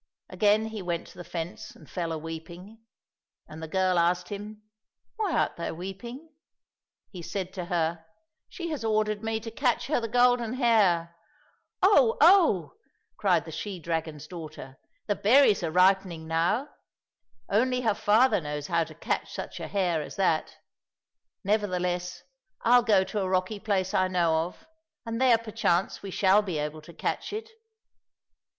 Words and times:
Again 0.31 0.69
he 0.69 0.81
went 0.81 1.05
to 1.09 1.17
the 1.19 1.23
fence 1.23 1.75
and 1.75 1.87
fell 1.87 2.11
a 2.11 2.17
weeping. 2.17 2.79
And 3.47 3.61
the 3.61 3.67
girl 3.67 3.99
asked 3.99 4.29
him," 4.29 4.63
Why 5.17 5.33
art 5.37 5.57
thou 5.57 5.73
weeping?"— 5.73 6.31
He 7.11 7.21
said 7.21 7.53
to 7.53 7.65
her," 7.65 8.03
She 8.49 8.71
has 8.71 8.83
ordered 8.83 9.21
me 9.21 9.39
to 9.41 9.51
catch 9.51 9.85
her 9.85 10.01
the 10.01 10.07
golden 10.07 10.55
hare." 10.55 11.15
—'* 11.63 11.83
Oh, 11.83 12.17
oh!" 12.19 12.73
cried 13.19 13.45
the 13.45 13.51
she 13.51 13.79
dragon's 13.79 14.25
daughter," 14.25 14.79
the 15.07 15.13
berries 15.13 15.61
are 15.61 15.69
ripening 15.69 16.27
now; 16.27 16.69
only 17.47 17.81
her 17.81 17.93
father 17.93 18.41
knows 18.41 18.65
how 18.65 18.83
to 18.83 18.95
catch 18.95 19.31
such 19.31 19.59
a 19.59 19.67
hare 19.67 20.01
as 20.01 20.15
that. 20.15 20.55
Nevertheless, 21.43 22.23
I'll 22.63 22.81
go 22.81 23.03
to 23.03 23.19
a 23.19 23.29
rocky 23.29 23.59
place 23.59 23.93
I 23.93 24.07
know 24.07 24.45
of, 24.47 24.65
and 25.05 25.21
there 25.21 25.37
perchance 25.37 26.01
we 26.01 26.09
shall 26.09 26.41
be 26.41 26.57
able 26.57 26.81
to 26.81 26.91
catch 26.91 27.31
it." 27.31 27.51